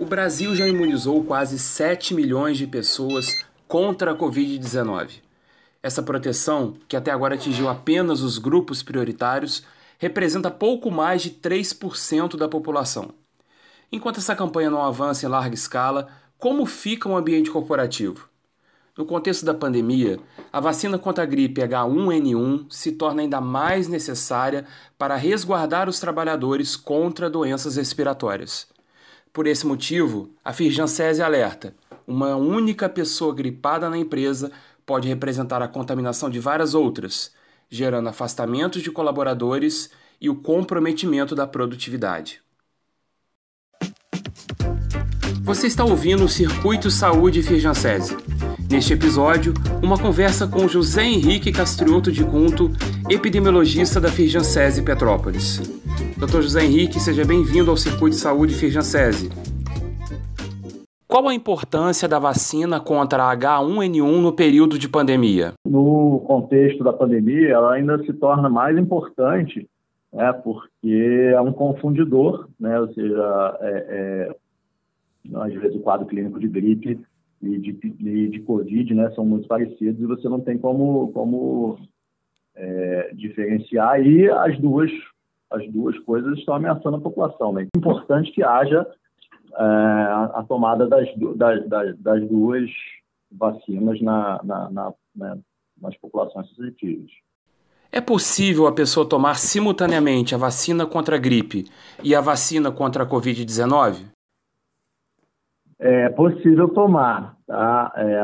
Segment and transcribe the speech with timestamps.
[0.00, 5.14] O Brasil já imunizou quase 7 milhões de pessoas contra a Covid-19.
[5.82, 9.64] Essa proteção, que até agora atingiu apenas os grupos prioritários,
[9.98, 13.10] representa pouco mais de 3% da população.
[13.90, 16.06] Enquanto essa campanha não avança em larga escala,
[16.38, 18.28] como fica o ambiente corporativo?
[18.96, 20.20] No contexto da pandemia,
[20.52, 24.64] a vacina contra a gripe H1N1 se torna ainda mais necessária
[24.96, 28.77] para resguardar os trabalhadores contra doenças respiratórias.
[29.38, 30.86] Por esse motivo, a Firjan
[31.24, 31.72] alerta:
[32.04, 34.50] uma única pessoa gripada na empresa
[34.84, 37.30] pode representar a contaminação de várias outras,
[37.70, 42.42] gerando afastamentos de colaboradores e o comprometimento da produtividade.
[45.44, 48.16] Você está ouvindo o Circuito Saúde Firjansese.
[48.68, 52.72] Neste episódio, uma conversa com José Henrique Castrioto de Cunto,
[53.10, 55.60] epidemiologista da Firjansese Petrópolis.
[56.18, 56.42] Dr.
[56.42, 59.30] José Henrique, seja bem-vindo ao Circuito de Saúde Firjansese.
[61.06, 65.54] Qual a importância da vacina contra a H1N1 no período de pandemia?
[65.66, 69.66] No contexto da pandemia, ela ainda se torna mais importante,
[70.12, 74.36] né, porque é um confundidor, né, ou seja, é, é,
[75.34, 77.00] às vezes o quadro clínico de gripe
[77.40, 81.78] e de, de, de Covid né, são muito parecidos e você não tem como, como
[82.58, 84.90] é, diferenciar e as duas
[85.50, 87.54] as duas coisas estão ameaçando a população.
[87.54, 87.66] Né?
[87.74, 88.86] É importante que haja
[89.58, 92.70] é, a, tomada das, das, das, duas
[93.32, 95.38] vacinas na, na, na, né,
[95.80, 97.10] nas populações suscetíveis.
[97.90, 101.64] É possível a pessoa tomar simultaneamente a vacina contra a gripe
[102.04, 104.04] e a vacina contra a Covid-19?
[105.78, 107.36] É possível tomar.
[107.46, 107.92] Tá?
[107.96, 108.20] É,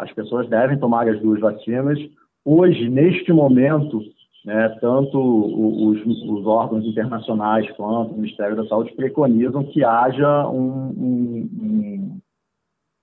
[0.00, 1.98] as pessoas devem tomar as duas vacinas.
[2.44, 4.02] Hoje, neste momento,
[4.44, 10.88] né, tanto os, os, órgãos internacionais quanto o Ministério da Saúde preconizam que haja um,
[10.88, 12.20] um, um,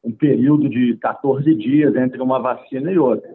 [0.04, 3.30] um período de 14 dias entre uma vacina e outra.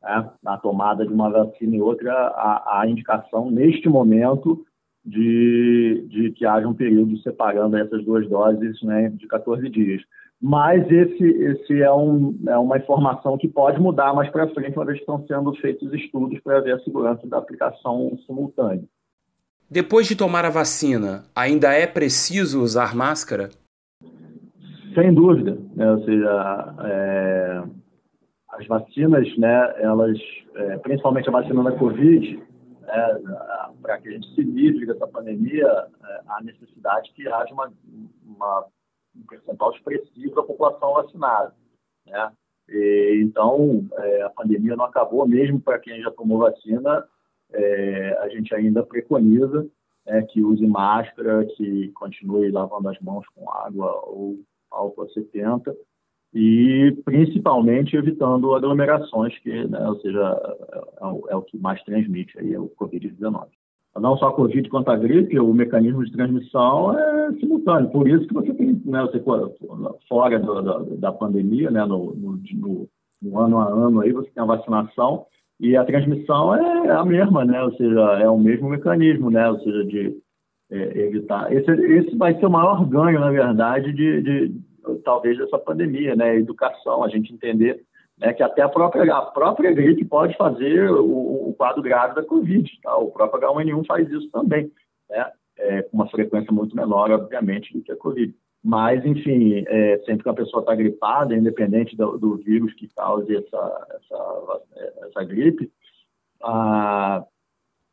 [0.00, 0.30] Né?
[0.42, 4.64] Na tomada de uma vacina e outra, a, a indicação, neste momento,
[5.08, 10.02] de, de, que haja um período separando essas duas doses né, de 14 dias
[10.40, 14.84] mas esse, esse é, um, é uma informação que pode mudar mais para frente, uma
[14.84, 18.84] vez que estão sendo feitos estudos para ver a segurança da aplicação simultânea.
[19.68, 23.50] Depois de tomar a vacina, ainda é preciso usar máscara?
[24.94, 25.58] Sem dúvida.
[25.74, 25.90] Né?
[25.90, 27.62] Ou seja, é,
[28.50, 30.18] as vacinas, né, elas,
[30.54, 32.36] é, principalmente a vacina da Covid,
[32.86, 33.18] né,
[33.88, 37.72] para que a gente se livre dessa pandemia, é, há necessidade que haja uma,
[38.22, 38.66] uma
[39.16, 41.54] um percentual expressivo da população vacinada.
[42.06, 42.32] Né?
[42.68, 47.02] E, então, é, a pandemia não acabou, mesmo para quem já tomou vacina,
[47.50, 49.66] é, a gente ainda preconiza
[50.06, 54.38] é, que use máscara, que continue lavando as mãos com água ou
[54.70, 55.74] álcool a 70
[56.34, 60.38] e principalmente evitando aglomerações, que, né, ou seja,
[60.74, 63.48] é, é, o que mais transmite aí, é o Covid-19
[64.00, 67.90] não só a Covid quanto a gripe, o mecanismo de transmissão é simultâneo.
[67.90, 69.22] Por isso que você tem, né, você,
[70.08, 72.88] fora do, da, da, pandemia, né, no, no,
[73.22, 75.26] no, ano a ano, aí você tem a vacinação
[75.60, 79.58] e a transmissão é a mesma, né, ou seja, é o mesmo mecanismo, né, ou
[79.58, 80.16] seja, de
[80.70, 81.52] é, evitar.
[81.52, 84.54] Esse, esse vai ser o maior ganho, na verdade, de, de
[85.04, 87.80] talvez dessa pandemia, né, educação, a gente entender
[88.20, 92.24] né, que até a própria, a própria gripe pode fazer o, o quadro grave da
[92.24, 92.70] Covid.
[92.82, 92.96] Tá?
[92.96, 94.70] O próprio H1N1 faz isso também,
[95.08, 95.30] né?
[95.60, 98.32] É, com uma frequência muito menor, obviamente, do que a Covid.
[98.62, 103.36] Mas, enfim, é, sempre que a pessoa está gripada, independente do, do, vírus que cause
[103.36, 104.60] essa, essa,
[105.06, 105.70] essa gripe,
[106.42, 107.24] a,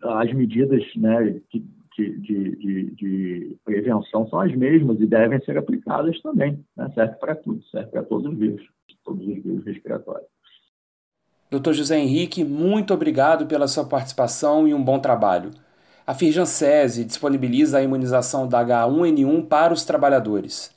[0.03, 1.63] as medidas né, que,
[1.95, 6.59] de, de, de, prevenção são as mesmas e devem ser aplicadas também.
[6.75, 6.89] Né?
[7.19, 8.61] Para tudo, serve para todos os vírus,
[9.03, 10.27] todos os vírus respiratórios.
[11.49, 15.51] Doutor José Henrique, muito obrigado pela sua participação e um bom trabalho.
[16.05, 20.75] A Firjansese disponibiliza a imunização da H1N1 para os trabalhadores.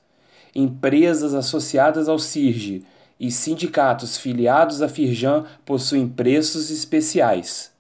[0.54, 2.84] Empresas associadas ao CIRGE
[3.19, 7.76] e sindicatos filiados à Firjan possuem preços especiais.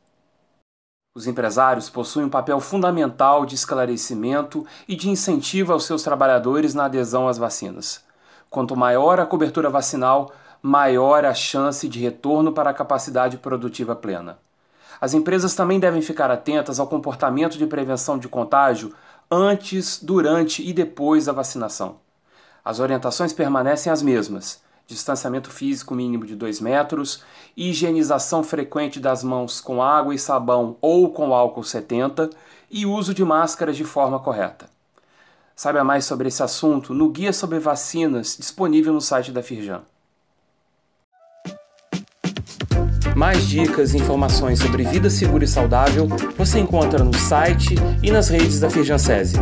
[1.18, 6.84] Os empresários possuem um papel fundamental de esclarecimento e de incentivo aos seus trabalhadores na
[6.84, 8.04] adesão às vacinas.
[8.48, 10.30] Quanto maior a cobertura vacinal,
[10.62, 14.38] maior a chance de retorno para a capacidade produtiva plena.
[15.00, 18.94] As empresas também devem ficar atentas ao comportamento de prevenção de contágio
[19.28, 21.96] antes, durante e depois da vacinação.
[22.64, 27.22] As orientações permanecem as mesmas distanciamento físico mínimo de 2 metros,
[27.54, 32.30] higienização frequente das mãos com água e sabão ou com álcool 70
[32.70, 34.66] e uso de máscaras de forma correta.
[35.54, 39.82] Saiba mais sobre esse assunto no Guia sobre Vacinas, disponível no site da Firjan.
[43.14, 46.06] Mais dicas e informações sobre vida segura e saudável
[46.36, 49.38] você encontra no site e nas redes da Firjan SESI.